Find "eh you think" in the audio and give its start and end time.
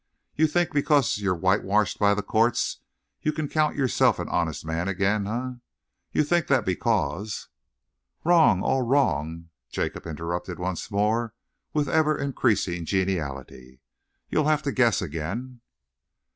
5.27-6.47